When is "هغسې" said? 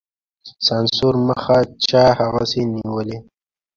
2.19-2.61